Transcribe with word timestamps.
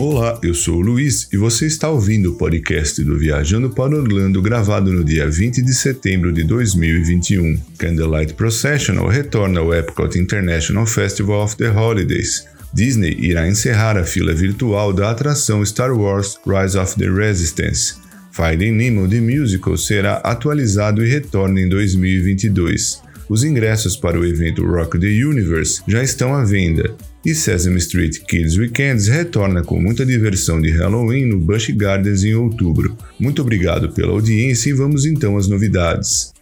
Olá, 0.00 0.40
eu 0.42 0.54
sou 0.54 0.76
o 0.76 0.80
Luiz 0.80 1.28
e 1.30 1.36
você 1.36 1.66
está 1.66 1.90
ouvindo 1.90 2.30
o 2.30 2.34
podcast 2.36 3.04
do 3.04 3.18
Viajando 3.18 3.68
para 3.68 3.94
Orlando 3.94 4.40
gravado 4.40 4.90
no 4.90 5.04
dia 5.04 5.28
20 5.28 5.60
de 5.60 5.74
setembro 5.74 6.32
de 6.32 6.42
2021. 6.42 7.60
Candlelight 7.76 8.32
Processional 8.32 9.08
retorna 9.08 9.60
ao 9.60 9.74
Epcot 9.74 10.18
International 10.18 10.86
Festival 10.86 11.44
of 11.44 11.54
the 11.58 11.68
Holidays. 11.68 12.46
Disney 12.72 13.14
irá 13.20 13.46
encerrar 13.46 13.98
a 13.98 14.02
fila 14.02 14.32
virtual 14.32 14.94
da 14.94 15.10
atração 15.10 15.62
Star 15.66 15.92
Wars 15.92 16.38
Rise 16.46 16.78
of 16.78 16.96
the 16.96 17.10
Resistance. 17.10 17.96
Finding 18.32 18.72
Nemo 18.72 19.06
The 19.06 19.20
Musical 19.20 19.76
será 19.76 20.14
atualizado 20.24 21.04
e 21.04 21.10
retorna 21.10 21.60
em 21.60 21.68
2022. 21.68 23.02
Os 23.30 23.44
ingressos 23.44 23.96
para 23.96 24.18
o 24.18 24.26
evento 24.26 24.66
Rock 24.66 24.98
the 24.98 25.06
Universe 25.06 25.80
já 25.86 26.02
estão 26.02 26.34
à 26.34 26.42
venda. 26.42 26.96
E 27.24 27.32
Sesame 27.32 27.78
Street 27.78 28.18
Kids 28.26 28.56
Weekends 28.56 29.06
retorna 29.06 29.62
com 29.62 29.80
muita 29.80 30.04
diversão 30.04 30.60
de 30.60 30.68
Halloween 30.72 31.26
no 31.26 31.38
Busch 31.38 31.70
Gardens 31.70 32.24
em 32.24 32.34
outubro. 32.34 32.98
Muito 33.20 33.40
obrigado 33.40 33.92
pela 33.92 34.10
audiência 34.10 34.70
e 34.70 34.72
vamos 34.72 35.06
então 35.06 35.36
às 35.36 35.46
novidades. 35.46 36.32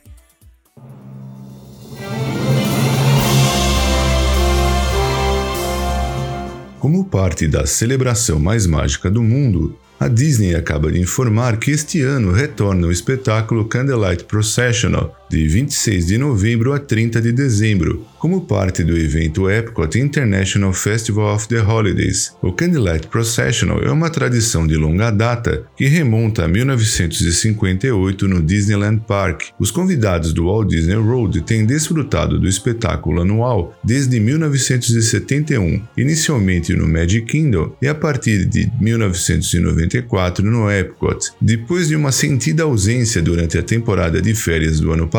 Como 6.81 7.05
parte 7.05 7.47
da 7.47 7.67
celebração 7.67 8.39
mais 8.41 8.67
mágica 8.67 9.11
do 9.11 9.23
mundo, 9.23 9.79
a 10.01 10.09
Disney 10.09 10.55
acaba 10.55 10.91
de 10.91 10.99
informar 10.99 11.59
que 11.59 11.71
este 11.71 12.01
ano 12.01 12.33
retorna 12.33 12.87
o 12.87 12.93
espetáculo 12.93 13.67
Candlelight 13.67 14.25
Processional, 14.25 15.18
de 15.31 15.47
26 15.47 16.07
de 16.07 16.19
novembro 16.19 16.73
a 16.73 16.79
30 16.79 17.21
de 17.21 17.33
dezembro, 17.33 18.07
como 18.19 18.41
parte 18.41 18.83
do 18.83 18.97
evento 18.97 19.49
Epcot 19.49 19.99
International 19.99 20.73
Festival 20.73 21.35
of 21.35 21.49
the 21.49 21.61
Holidays. 21.61 22.33
O 22.43 22.53
Candlelight 22.53 23.07
Processional 23.09 23.81
é 23.83 23.91
uma 23.91 24.11
tradição 24.11 24.67
de 24.67 24.77
longa 24.77 25.11
data 25.11 25.65
que 25.77 25.87
remonta 25.87 26.45
a 26.45 26.49
1958 26.49 28.27
no 28.27 28.43
Disneyland 28.43 29.03
Park. 29.07 29.43
Os 29.59 29.71
convidados 29.71 30.33
do 30.33 30.47
Walt 30.47 30.69
Disney 30.69 30.97
World 30.97 31.43
têm 31.43 31.65
desfrutado 31.65 32.39
do 32.39 32.49
espetáculo 32.49 33.23
anual 33.23 33.79
desde 33.85 34.19
1971, 34.19 35.83
inicialmente 35.97 36.75
no 36.75 36.89
Magic 36.89 37.27
Kingdom 37.27 37.77
e 37.81 37.87
a 37.87 37.95
partir 37.95 38.47
de 38.47 38.71
1994 38.81 40.45
no 40.45 40.71
Epcot. 40.71 41.33
Depois 41.41 41.89
de 41.89 41.97
uma 41.97 42.13
sentida 42.13 42.65
ausência 42.65 43.23
durante 43.23 43.59
a 43.59 43.63
temporada 43.63 44.21
de 44.21 44.35
férias 44.35 44.81
do 44.81 44.93
ano 44.93 45.07
passado, 45.07 45.18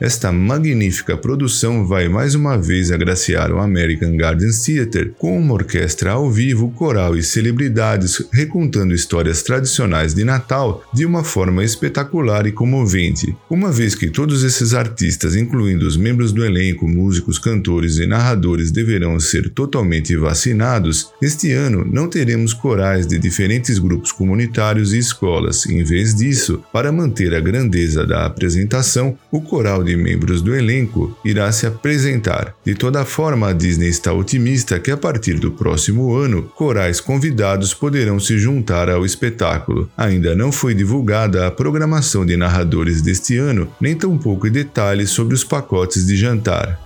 esta 0.00 0.32
magnífica 0.32 1.16
produção 1.16 1.86
vai 1.86 2.08
mais 2.08 2.34
uma 2.34 2.56
vez 2.56 2.90
agraciar 2.90 3.52
o 3.52 3.58
American 3.58 4.16
Gardens 4.16 4.64
Theatre 4.64 5.14
com 5.18 5.38
uma 5.38 5.54
orquestra 5.54 6.12
ao 6.12 6.30
vivo, 6.30 6.70
coral 6.70 7.16
e 7.16 7.22
celebridades 7.22 8.22
recontando 8.32 8.94
histórias 8.94 9.42
tradicionais 9.42 10.14
de 10.14 10.24
Natal 10.24 10.82
de 10.92 11.04
uma 11.04 11.22
forma 11.22 11.62
espetacular 11.62 12.46
e 12.46 12.52
comovente. 12.52 13.36
Uma 13.50 13.70
vez 13.70 13.94
que 13.94 14.08
todos 14.08 14.42
esses 14.42 14.72
artistas, 14.72 15.36
incluindo 15.36 15.86
os 15.86 15.96
membros 15.96 16.32
do 16.32 16.44
elenco, 16.44 16.88
músicos, 16.88 17.38
cantores 17.38 17.98
e 17.98 18.06
narradores, 18.06 18.70
deverão 18.70 19.18
ser 19.20 19.50
totalmente 19.50 20.16
vacinados, 20.16 21.10
este 21.20 21.52
ano 21.52 21.84
não 21.84 22.08
teremos 22.08 22.54
corais 22.54 23.06
de 23.06 23.18
diferentes 23.18 23.78
grupos 23.78 24.12
comunitários 24.12 24.92
e 24.92 24.98
escolas. 24.98 25.66
Em 25.66 25.84
vez 25.84 26.14
disso, 26.14 26.62
para 26.72 26.90
manter 26.90 27.34
a 27.34 27.40
grandeza 27.40 28.06
da 28.06 28.24
apresentação, 28.24 29.16
o 29.30 29.40
coral 29.40 29.82
de 29.82 29.96
membros 29.96 30.40
do 30.40 30.54
elenco 30.54 31.16
irá 31.24 31.50
se 31.52 31.66
apresentar 31.66 32.54
de 32.64 32.74
toda 32.74 33.04
forma, 33.04 33.48
a 33.48 33.52
Disney 33.52 33.88
está 33.88 34.12
otimista 34.12 34.80
que 34.80 34.90
a 34.90 34.96
partir 34.96 35.38
do 35.38 35.52
próximo 35.52 36.14
ano, 36.14 36.42
corais 36.54 37.00
convidados 37.00 37.72
poderão 37.72 38.18
se 38.18 38.38
juntar 38.38 38.90
ao 38.90 39.04
espetáculo. 39.04 39.90
Ainda 39.96 40.34
não 40.34 40.50
foi 40.50 40.74
divulgada 40.74 41.46
a 41.46 41.50
programação 41.50 42.26
de 42.26 42.36
narradores 42.36 43.02
deste 43.02 43.36
ano, 43.36 43.68
nem 43.80 43.94
tampouco 43.94 44.50
detalhes 44.50 45.10
sobre 45.10 45.34
os 45.34 45.44
pacotes 45.44 46.06
de 46.06 46.16
jantar. 46.16 46.80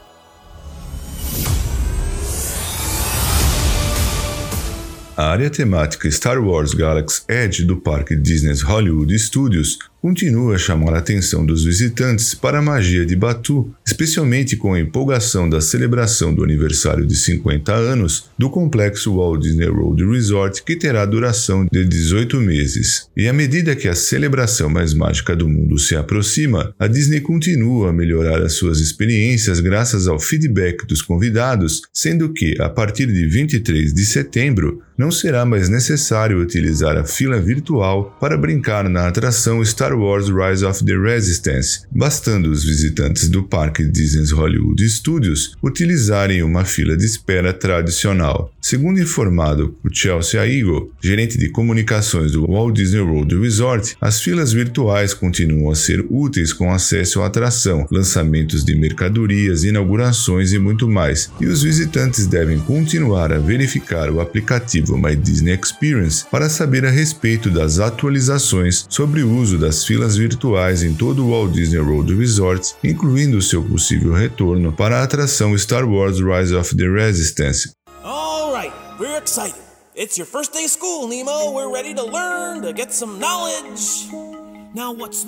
A 5.17 5.33
área 5.33 5.51
temática 5.51 6.11
Star 6.11 6.43
Wars 6.43 6.73
Galaxy 6.73 7.23
Edge 7.29 7.65
do 7.65 7.77
parque 7.77 8.17
Disney's 8.17 8.63
Hollywood 8.63 9.19
Studios 9.19 9.79
continua 10.01 10.55
a 10.55 10.59
chamar 10.59 10.95
a 10.95 10.99
atenção 10.99 11.45
dos 11.45 11.63
visitantes 11.63 12.35
para 12.35 12.59
a 12.59 12.63
magia 12.63 13.05
de 13.05 13.15
Batu, 13.15 13.71
especialmente 13.87 14.57
com 14.57 14.73
a 14.73 14.81
empolgação 14.81 15.49
da 15.49 15.61
celebração 15.61 16.35
do 16.35 16.43
aniversário 16.43 17.07
de 17.07 17.15
50 17.15 17.73
anos 17.73 18.31
do 18.39 18.49
complexo 18.49 19.15
Walt 19.15 19.43
Disney 19.43 19.69
World 19.69 20.03
Resort, 20.07 20.63
que 20.63 20.77
terá 20.77 21.05
duração 21.05 21.67
de 21.71 21.85
18 21.85 22.41
meses. 22.41 23.09
E 23.15 23.29
à 23.29 23.33
medida 23.33 23.77
que 23.77 23.89
a 23.89 23.95
celebração 23.95 24.71
mais 24.71 24.95
mágica 24.95 25.37
do 25.37 25.49
mundo 25.49 25.79
se 25.79 25.95
aproxima, 25.95 26.75
a 26.79 26.87
Disney 26.87 27.21
continua 27.21 27.91
a 27.91 27.93
melhorar 27.93 28.43
as 28.43 28.55
suas 28.55 28.81
experiências 28.81 29.61
graças 29.61 30.09
ao 30.09 30.19
feedback 30.19 30.87
dos 30.87 31.03
convidados, 31.03 31.83
sendo 31.93 32.33
que, 32.33 32.55
a 32.61 32.71
partir 32.71 33.07
de 33.07 33.27
23 33.27 33.93
de 33.93 34.07
setembro, 34.07 34.83
não 34.97 35.11
será 35.11 35.47
mais 35.47 35.69
necessário 35.69 36.39
utilizar 36.39 36.97
a 36.97 37.05
fila 37.05 37.41
virtual 37.41 38.17
para 38.21 38.37
brincar 38.37 38.89
na 38.89 39.09
atração 39.09 39.65
Star 39.65 39.90
Star 39.91 39.99
Wars 39.99 40.29
Rise 40.29 40.65
of 40.65 40.85
the 40.85 40.97
Resistance, 40.97 41.81
bastando 41.91 42.49
os 42.49 42.63
visitantes 42.63 43.29
do 43.29 43.43
parque 43.43 43.83
Disney's 43.83 44.31
Hollywood 44.31 44.89
Studios 44.89 45.57
utilizarem 45.61 46.45
uma 46.45 46.65
fila 46.65 46.97
de 46.97 47.05
espera 47.05 47.53
tradicional. 47.53 48.55
Segundo 48.61 49.01
informado 49.01 49.75
por 49.83 49.93
Chelsea 49.93 50.47
Eagle, 50.47 50.93
gerente 51.03 51.37
de 51.37 51.49
comunicações 51.49 52.33
do 52.33 52.47
Walt 52.47 52.77
Disney 52.77 53.01
World 53.01 53.37
Resort, 53.37 53.97
as 54.01 54.21
filas 54.21 54.53
virtuais 54.53 55.13
continuam 55.13 55.73
a 55.73 55.75
ser 55.75 56.07
úteis 56.09 56.53
com 56.53 56.73
acesso 56.73 57.23
à 57.23 57.27
atração, 57.27 57.85
lançamentos 57.91 58.65
de 58.65 58.77
mercadorias, 58.77 59.65
inaugurações 59.65 60.53
e 60.53 60.59
muito 60.59 60.89
mais, 60.89 61.33
e 61.41 61.47
os 61.47 61.65
visitantes 61.65 62.29
devem 62.29 62.61
continuar 62.61 63.33
a 63.33 63.39
verificar 63.39 64.09
o 64.09 64.21
aplicativo 64.21 64.97
My 64.97 65.17
Disney 65.17 65.59
Experience 65.61 66.25
para 66.31 66.49
saber 66.49 66.85
a 66.85 66.91
respeito 66.91 67.51
das 67.51 67.81
atualizações 67.81 68.87
sobre 68.89 69.23
o 69.23 69.35
uso 69.35 69.59
das 69.59 69.80
filas 69.85 70.17
virtuais 70.17 70.83
em 70.83 70.95
todo 70.95 71.25
o 71.25 71.31
Walt 71.31 71.53
Disney 71.53 71.81
World 71.81 72.15
Resort, 72.15 72.75
incluindo 72.83 73.41
seu 73.43 73.63
possível 73.63 74.13
retorno 74.13 74.73
para 74.73 75.01
a 75.01 75.03
atração 75.03 75.57
Star 75.59 75.85
Wars 75.85 76.19
Rise 76.19 76.55
of 76.55 76.75
the 76.77 76.89
Resistance. 76.89 77.71
All 78.05 78.53
right, 78.53 78.73
we're 78.99 79.19
excited. 79.19 79.61
It's 79.95 80.17
your 80.17 80.27
first 80.27 80.53
day 80.53 80.65
of 80.65 80.71
school, 80.71 81.09
Nemo. 81.09 81.53
We're 81.53 81.73
ready 81.73 81.95
to 81.95 82.05
learn, 82.05 82.63
to 82.63 82.73
get 82.73 82.93
some 82.93 83.19
knowledge. 83.19 84.30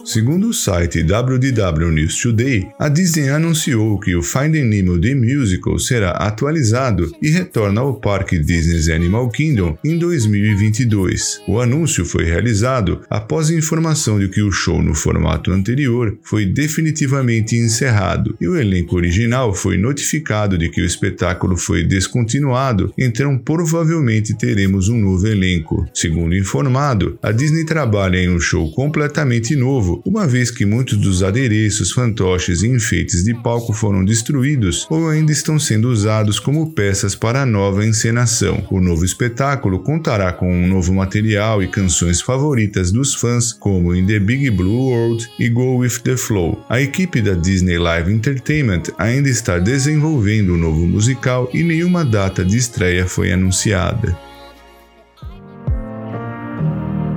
Segundo 0.04 0.50
o 0.50 0.53
site 0.53 1.03
WDW 1.03 1.91
News 1.91 2.16
Today, 2.22 2.69
a 2.78 2.88
Disney 2.88 3.28
anunciou 3.28 3.98
que 3.98 4.14
o 4.14 4.22
Finding 4.22 4.62
Nemo 4.62 5.00
The 5.00 5.16
Musical 5.16 5.80
será 5.80 6.12
atualizado 6.12 7.10
e 7.20 7.28
retorna 7.28 7.80
ao 7.80 7.94
parque 7.94 8.38
Disney's 8.38 8.88
Animal 8.88 9.28
Kingdom 9.30 9.76
em 9.84 9.98
2022. 9.98 11.42
O 11.48 11.60
anúncio 11.60 12.04
foi 12.04 12.25
realizado 12.25 13.00
após 13.10 13.50
a 13.50 13.54
informação 13.54 14.20
de 14.20 14.28
que 14.28 14.42
o 14.42 14.53
show 14.53 14.80
no 14.80 14.94
formato 14.94 15.50
anterior 15.50 16.16
foi 16.22 16.47
definitivamente 16.47 17.56
encerrado 17.56 18.36
e 18.41 18.47
o 18.47 18.56
elenco 18.56 18.94
original 18.94 19.53
foi 19.53 19.76
notificado 19.76 20.56
de 20.56 20.70
que 20.70 20.80
o 20.80 20.86
espetáculo 20.86 21.56
foi 21.56 21.82
descontinuado, 21.82 22.94
então 22.97 23.36
provavelmente 23.36 24.38
teremos 24.38 24.88
um 24.88 24.98
novo 25.00 25.27
elenco. 25.27 25.84
Segundo 25.92 26.36
informado, 26.36 27.18
a 27.21 27.33
Disney 27.33 27.65
trabalha 27.65 28.18
em 28.18 28.30
um 28.30 28.38
show 28.38 28.71
completamente 28.71 29.32
completamente 29.33 29.57
novo, 29.57 30.03
uma 30.05 30.27
vez 30.27 30.51
que 30.51 30.67
muitos 30.67 30.99
dos 30.99 31.23
adereços, 31.23 31.93
fantoches 31.93 32.63
e 32.63 32.69
enfeites 32.69 33.25
de 33.25 33.34
palco 33.34 33.73
foram 33.73 34.05
destruídos 34.05 34.87
ou 34.91 35.09
ainda 35.09 35.33
estão 35.33 35.59
sendo 35.59 35.89
usados 35.89 36.39
como 36.39 36.73
peças 36.73 37.15
para 37.15 37.43
a 37.43 37.47
nova 37.47 37.87
encenação. 37.87 38.67
O 38.71 38.81
novo 38.81 39.05
espetáculo 39.05 39.79
contará 39.79 40.33
com 40.33 40.53
um 40.53 40.67
novo 40.67 40.93
material 40.93 41.63
e 41.63 41.69
canções 41.69 42.21
favoritas 42.21 42.93
dos 42.93 43.15
fãs, 43.15 43.53
como 43.53 43.95
In 43.95 44.07
the 44.07 44.19
Big 44.19 44.51
Blue 44.51 44.91
World 44.91 45.27
e 45.39 45.49
Go 45.49 45.79
With 45.79 46.01
The 46.05 46.17
Flow. 46.17 46.65
A 46.69 46.81
equipe 46.81 47.23
da 47.23 47.33
Disney 47.33 47.79
Live 47.79 48.13
Entertainment 48.13 48.83
ainda 48.99 49.29
está 49.29 49.59
desenvolvendo 49.59 50.51
o 50.51 50.55
um 50.55 50.59
novo 50.59 50.87
musical 50.87 51.49
e 51.55 51.63
nenhuma 51.63 52.05
data 52.05 52.45
de 52.45 52.57
estreia 52.57 53.07
foi 53.07 53.33
anunciada. 53.33 54.32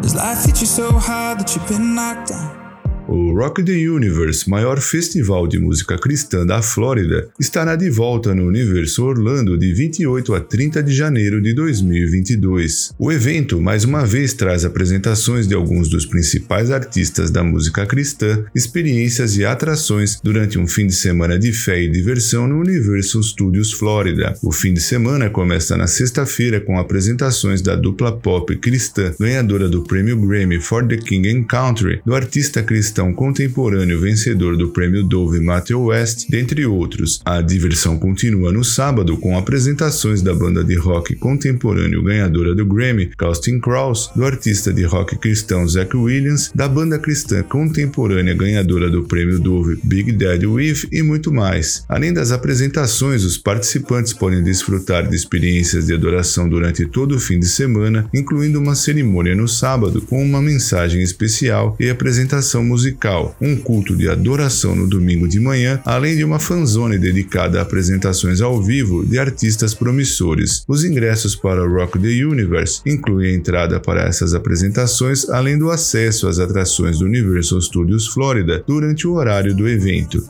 Does 0.06 0.13
life 0.13 0.46
hit 0.46 0.62
you 0.62 0.68
so 0.68 0.92
hard 1.00 1.40
that 1.40 1.56
you've 1.56 1.68
been 1.68 1.96
knocked 1.96 2.30
down? 2.30 2.65
O 3.07 3.34
Rock 3.34 3.63
the 3.63 3.88
Universe, 3.88 4.50
maior 4.50 4.81
festival 4.81 5.48
de 5.48 5.60
música 5.60 5.98
cristã 5.98 6.44
da 6.44 6.62
Flórida, 6.62 7.30
estará 7.40 7.75
de 7.75 7.88
volta 7.90 8.34
no 8.34 8.48
Universo 8.48 9.06
Orlando 9.06 9.57
de 9.57 9.74
28 9.74 10.34
a 10.34 10.42
30 10.42 10.81
de 10.81 10.94
janeiro 10.94 11.40
de 11.40 11.54
2022. 11.54 12.94
O 12.98 13.12
evento, 13.12 13.62
mais 13.62 13.84
uma 13.84 14.06
vez, 14.06 14.34
traz 14.34 14.66
apresentações 14.66 15.48
de 15.48 15.54
alguns 15.54 15.88
dos 15.88 16.06
principais 16.06 16.72
artistas 16.72 17.30
da 17.30 17.44
música 17.44 17.86
cristã, 17.86 18.44
experiências 18.56 19.38
e 19.38 19.46
atrações 19.46 20.19
durante 20.24 20.57
um 20.57 20.68
fim 20.68 20.88
de 20.88 20.96
semana 20.96 21.38
de 21.38 21.54
fé 21.54 21.81
e 21.81 21.92
diversão 21.92 22.48
no 22.48 22.60
Universal 22.60 23.22
Studios 23.22 23.72
Flórida. 23.72 24.36
O 24.42 24.52
fim 24.52 24.74
de 24.74 24.81
semana 24.81 25.30
começa 25.30 25.78
na 25.78 25.86
sexta-feira 25.86 26.60
com 26.60 26.80
apresentações 26.80 27.62
da 27.62 27.75
dupla 27.75 28.12
pop 28.12 28.56
cristã 28.57 29.13
ganhadora 29.19 29.69
do 29.69 29.84
prêmio 29.84 30.19
Grammy 30.19 30.60
for 30.60 30.88
the 30.88 30.98
King 30.98 31.30
and 31.30 31.44
Country, 31.44 32.02
do 32.04 32.16
artista 32.16 32.63
cristão 32.63 32.94
contemporâneo 33.13 34.00
vencedor 34.00 34.56
do 34.56 34.69
prêmio 34.69 35.03
Dove 35.03 35.39
Matthew 35.39 35.86
West, 35.86 36.30
dentre 36.30 36.65
outros. 36.65 37.19
A 37.25 37.42
diversão 37.42 37.97
continua 37.97 38.51
no 38.51 38.63
sábado 38.63 39.18
com 39.18 39.38
apresentações 39.38 40.21
da 40.21 40.33
banda 40.33 40.63
de 40.63 40.75
rock 40.75 41.15
contemporâneo 41.15 42.03
ganhadora 42.03 42.56
do 42.56 42.65
Grammy, 42.65 43.12
Casting 43.18 43.59
Crows, 43.59 44.09
do 44.15 44.25
artista 44.25 44.71
de 44.74 44.83
rock 44.83 45.18
cristão 45.18 45.68
Zach 45.68 45.95
Williams, 45.95 46.51
da 46.53 46.68
banda 46.68 47.00
cristã 47.00 47.44
contemporânea 47.44 48.33
ganhadora 48.33 48.89
do 48.89 49.03
prêmio 49.03 49.39
Dove 49.39 49.80
Big 49.83 50.12
Daddy 50.12 50.45
With 50.47 50.88
e 50.92 51.01
muito 51.01 51.31
mais. 51.31 51.83
Além 51.89 52.13
das 52.13 52.31
apresentações, 52.31 53.24
os 53.24 53.38
participantes 53.38 54.13
podem 54.13 54.44
desfrutar 54.44 55.07
de 55.07 55.15
experiências 55.15 55.88
de 55.88 55.94
adoração 55.94 56.47
durante 56.47 56.86
todo 56.86 57.15
o 57.15 57.19
fim 57.19 57.39
de 57.39 57.47
semana, 57.47 58.07
incluindo 58.13 58.59
uma 58.59 58.75
cerimônia 58.75 59.36
no 59.36 59.47
sábado 59.47 60.01
com 60.01 60.24
uma 60.24 60.42
mensagem 60.42 61.01
especial 61.01 61.75
e 61.80 61.89
apresentação 61.89 62.63
musical, 62.63 62.85
um 63.42 63.56
culto 63.56 63.96
de 63.96 64.10
adoração 64.10 64.76
no 64.76 64.88
domingo 64.88 65.28
de 65.28 65.40
manhã, 65.40 65.82
além 65.86 66.16
de 66.16 66.24
uma 66.24 66.40
fanzone 66.40 66.98
dedicada 66.98 67.60
a 67.60 67.62
apresentações 67.62 68.42
ao 68.42 68.62
vivo 68.62 69.06
de 69.06 69.18
artistas 69.18 69.74
promissores. 69.74 70.64
Os 70.68 70.84
ingressos 70.84 71.36
para 71.36 71.64
o 71.64 71.74
Rock 71.74 72.00
the 72.00 72.26
Universe 72.26 72.82
incluem 72.86 73.32
a 73.32 73.36
entrada 73.36 73.80
para 73.80 74.04
essas 74.04 74.34
apresentações, 74.34 75.30
além 75.30 75.58
do 75.58 75.72
acesso 75.72 76.28
às 76.28 76.40
atrações 76.40 77.00
do 77.00 77.06
Universal 77.06 77.62
Studios 77.62 78.08
Florida 78.08 78.64
durante 78.68 79.08
o 79.08 79.14
horário 79.14 79.56
do 79.56 79.68
evento. 79.68 80.24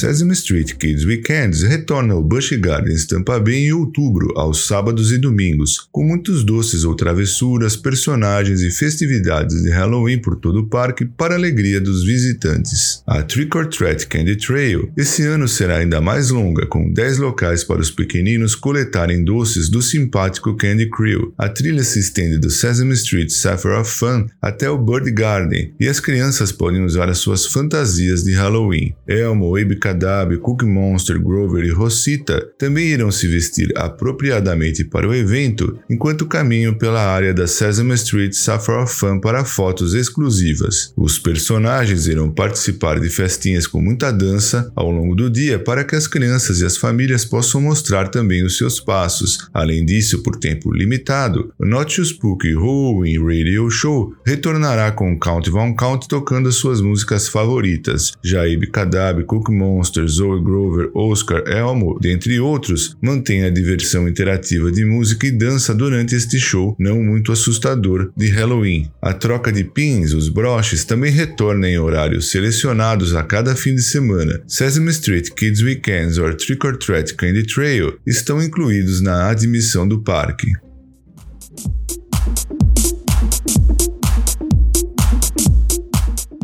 Sesame 0.00 0.32
Street 0.32 0.76
Kids 0.78 1.04
Weekends 1.04 1.62
retorna 1.62 2.14
ao 2.14 2.22
Busch 2.22 2.52
Gardens 2.52 3.04
Tampa 3.04 3.38
Bay 3.38 3.66
em 3.66 3.72
outubro, 3.74 4.32
aos 4.34 4.66
sábados 4.66 5.12
e 5.12 5.18
domingos, 5.18 5.86
com 5.92 6.02
muitos 6.02 6.42
doces 6.42 6.84
ou 6.84 6.94
travessuras, 6.94 7.76
personagens 7.76 8.62
e 8.62 8.70
festividades 8.70 9.62
de 9.62 9.68
Halloween 9.68 10.18
por 10.18 10.36
todo 10.36 10.60
o 10.60 10.66
parque 10.66 11.04
para 11.04 11.34
alegria 11.34 11.78
dos 11.78 12.02
visitantes. 12.02 13.02
A 13.06 13.22
Trick 13.22 13.54
or 13.54 13.66
Treat 13.66 14.06
Candy 14.06 14.36
Trail 14.36 14.90
esse 14.96 15.22
ano 15.24 15.46
será 15.46 15.76
ainda 15.76 16.00
mais 16.00 16.30
longa, 16.30 16.64
com 16.64 16.90
10 16.90 17.18
locais 17.18 17.62
para 17.62 17.82
os 17.82 17.90
pequeninos 17.90 18.54
coletarem 18.54 19.22
doces 19.22 19.68
do 19.68 19.82
simpático 19.82 20.56
Candy 20.56 20.88
Crew. 20.88 21.34
A 21.36 21.46
trilha 21.46 21.84
se 21.84 21.98
estende 21.98 22.38
do 22.38 22.48
Sesame 22.48 22.94
Street 22.94 23.28
Sapphire 23.28 23.74
of 23.74 23.90
Fun 23.90 24.28
até 24.40 24.70
o 24.70 24.78
Bird 24.78 25.10
Garden, 25.10 25.74
e 25.78 25.86
as 25.86 26.00
crianças 26.00 26.50
podem 26.52 26.82
usar 26.82 27.10
as 27.10 27.18
suas 27.18 27.44
fantasias 27.44 28.24
de 28.24 28.32
Halloween. 28.32 28.94
Elmo, 29.06 29.54
Abe 29.56 29.76
Kadab, 29.90 30.38
Cookie 30.38 30.66
Monster, 30.66 31.20
Grover 31.20 31.64
e 31.64 31.70
Rosita 31.70 32.48
também 32.56 32.86
irão 32.86 33.10
se 33.10 33.26
vestir 33.26 33.72
apropriadamente 33.76 34.84
para 34.84 35.08
o 35.08 35.14
evento, 35.14 35.78
enquanto 35.90 36.26
caminham 36.26 36.72
pela 36.72 37.00
área 37.00 37.34
da 37.34 37.46
Sesame 37.46 37.94
Street 37.94 38.32
Sapphire 38.32 38.86
Fun 38.86 39.18
para 39.20 39.44
fotos 39.44 39.94
exclusivas. 39.94 40.92
Os 40.96 41.18
personagens 41.18 42.06
irão 42.06 42.30
participar 42.30 43.00
de 43.00 43.08
festinhas 43.08 43.66
com 43.66 43.80
muita 43.80 44.12
dança 44.12 44.70
ao 44.76 44.90
longo 44.90 45.16
do 45.16 45.28
dia 45.28 45.58
para 45.58 45.82
que 45.82 45.96
as 45.96 46.06
crianças 46.06 46.60
e 46.60 46.64
as 46.64 46.76
famílias 46.76 47.24
possam 47.24 47.60
mostrar 47.60 48.08
também 48.08 48.44
os 48.44 48.56
seus 48.56 48.78
passos. 48.78 49.48
Além 49.52 49.84
disso, 49.84 50.22
por 50.22 50.36
tempo 50.36 50.72
limitado, 50.72 51.52
o 51.58 51.66
Not 51.66 51.96
Too 51.96 52.04
Spooky 52.04 52.54
Halloween 52.54 53.18
Radio 53.18 53.68
Show 53.70 54.14
retornará 54.24 54.92
com 54.92 55.18
Count 55.18 55.50
Von 55.50 55.74
Count 55.74 56.06
tocando 56.06 56.52
suas 56.52 56.80
músicas 56.80 57.26
favoritas. 57.26 58.12
Jaib 58.22 58.68
Kadab, 58.68 59.24
Cookie 59.24 59.52
Monster, 59.52 59.69
Monster, 59.70 60.06
Zoe 60.08 60.42
Grover, 60.42 60.90
Oscar, 60.94 61.44
Elmo, 61.46 61.98
dentre 62.00 62.40
outros, 62.40 62.96
mantém 63.00 63.44
a 63.44 63.50
diversão 63.50 64.08
interativa 64.08 64.70
de 64.72 64.84
música 64.84 65.26
e 65.26 65.30
dança 65.30 65.74
durante 65.74 66.14
este 66.14 66.38
show 66.38 66.74
não 66.78 67.02
muito 67.02 67.30
assustador 67.30 68.10
de 68.16 68.28
Halloween. 68.28 68.90
A 69.00 69.12
troca 69.12 69.52
de 69.52 69.64
pins, 69.64 70.12
os 70.12 70.28
broches, 70.28 70.84
também 70.84 71.12
retorna 71.12 71.68
em 71.68 71.78
horários 71.78 72.30
selecionados 72.30 73.14
a 73.14 73.22
cada 73.22 73.54
fim 73.54 73.74
de 73.74 73.82
semana. 73.82 74.42
Sesame 74.46 74.90
Street 74.90 75.30
Kids 75.30 75.62
Weekends 75.62 76.18
or 76.18 76.34
Trick 76.34 76.66
or 76.66 76.76
Treat 76.76 77.14
Candy 77.14 77.44
Trail 77.44 77.98
estão 78.06 78.42
incluídos 78.42 79.00
na 79.00 79.30
admissão 79.30 79.86
do 79.86 80.00
parque. 80.00 80.52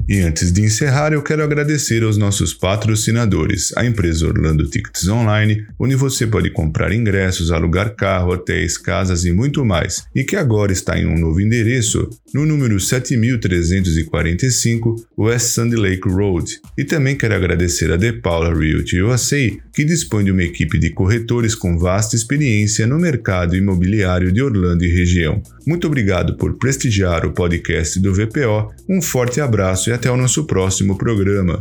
E 0.08 0.20
antes 0.20 0.52
de 0.52 0.62
encerrar, 0.62 1.12
eu 1.12 1.20
quero 1.20 1.42
agradecer 1.42 2.04
aos 2.04 2.16
nossos 2.16 2.54
patrocinadores, 2.54 3.76
a 3.76 3.84
empresa 3.84 4.28
Orlando 4.28 4.70
Tickets 4.70 5.08
Online, 5.08 5.66
onde 5.80 5.96
você 5.96 6.28
pode 6.28 6.48
comprar 6.50 6.92
ingressos, 6.92 7.50
alugar 7.50 7.96
carro, 7.96 8.30
hotéis, 8.30 8.78
casas 8.78 9.24
e 9.24 9.32
muito 9.32 9.64
mais, 9.64 10.04
e 10.14 10.22
que 10.22 10.36
agora 10.36 10.72
está 10.72 10.96
em 10.96 11.06
um 11.06 11.18
novo 11.18 11.40
endereço, 11.40 12.08
no 12.32 12.46
número 12.46 12.78
7345 12.78 14.94
West 15.18 15.46
Sand 15.46 15.70
Lake 15.70 16.08
Road. 16.08 16.60
E 16.78 16.84
também 16.84 17.16
quero 17.16 17.34
agradecer 17.34 17.90
a 17.90 17.96
De 17.96 18.12
Paula 18.12 18.56
Realty 18.56 19.02
USA, 19.02 19.50
que 19.74 19.84
dispõe 19.84 20.22
de 20.22 20.30
uma 20.30 20.44
equipe 20.44 20.78
de 20.78 20.90
corretores 20.90 21.56
com 21.56 21.76
vasta 21.76 22.14
experiência 22.14 22.86
no 22.86 23.00
mercado 23.00 23.56
imobiliário 23.56 24.30
de 24.30 24.40
Orlando 24.40 24.84
e 24.84 24.88
região. 24.88 25.42
Muito 25.66 25.86
obrigado 25.88 26.36
por 26.36 26.56
prestigiar 26.58 27.26
o 27.26 27.32
podcast 27.32 27.98
do 27.98 28.14
VPO, 28.14 28.72
um 28.88 29.02
forte 29.02 29.40
abraço 29.40 29.90
e 29.90 29.92
até 29.92 30.08
o 30.10 30.16
nosso 30.16 30.46
próximo 30.46 30.96
programa. 30.96 31.60